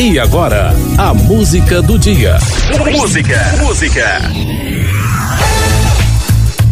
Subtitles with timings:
[0.00, 2.38] E agora, a música do dia.
[2.96, 4.20] Música, música.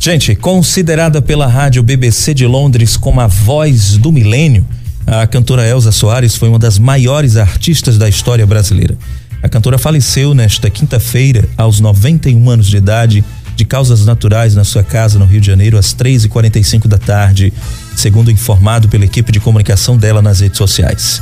[0.00, 4.66] Gente, considerada pela rádio BBC de Londres como a voz do milênio,
[5.06, 8.96] a cantora Elza Soares foi uma das maiores artistas da história brasileira.
[9.42, 13.22] A cantora faleceu nesta quinta-feira, aos 91 anos de idade,
[13.54, 17.52] de causas naturais na sua casa no Rio de Janeiro, às 3h45 da tarde,
[17.94, 21.20] segundo informado pela equipe de comunicação dela nas redes sociais.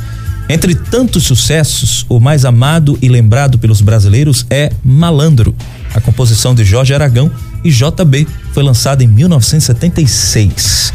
[0.48, 5.54] Entre tantos sucessos, o mais amado e lembrado pelos brasileiros é Malandro.
[5.94, 7.30] A composição de Jorge Aragão
[7.62, 10.92] e JB foi lançada em 1976.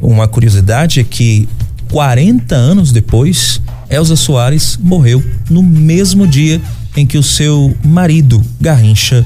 [0.00, 1.48] Uma curiosidade é que
[1.90, 6.60] 40 anos depois, Elza Soares morreu no mesmo dia
[6.96, 9.24] em que o seu marido, Garrincha,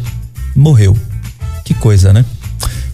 [0.55, 0.95] morreu.
[1.65, 2.25] Que coisa, né?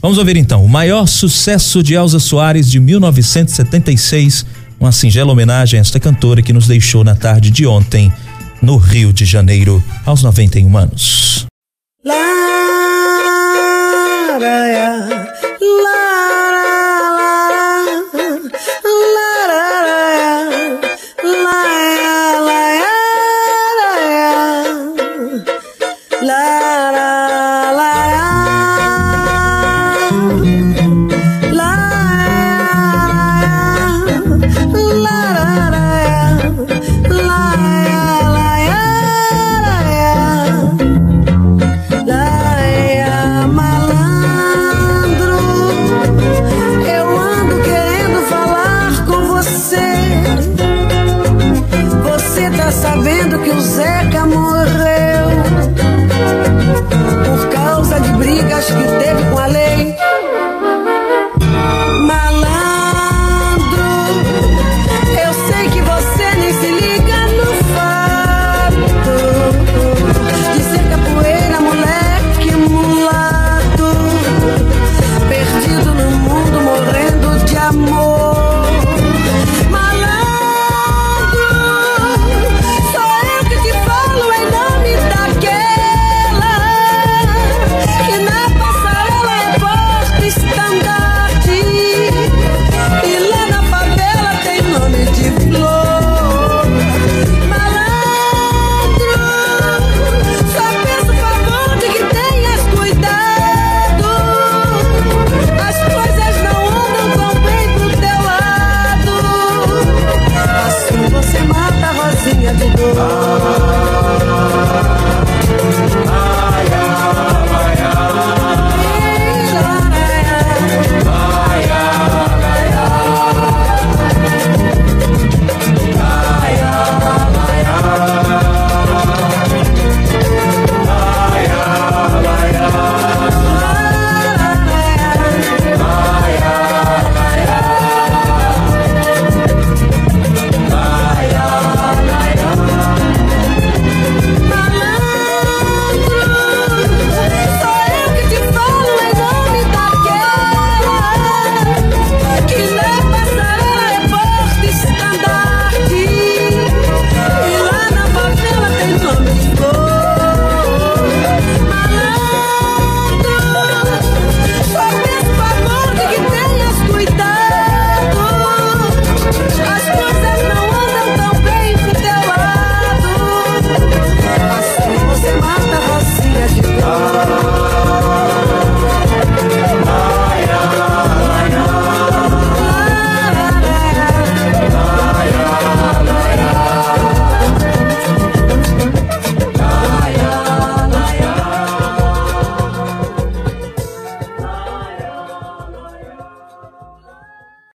[0.00, 4.46] Vamos ouvir então o maior sucesso de Elza Soares de 1976,
[4.78, 8.12] uma singela homenagem a esta cantora que nos deixou na tarde de ontem
[8.60, 11.46] no Rio de Janeiro, aos 91 anos.
[12.04, 12.14] La,
[14.38, 15.25] la, la.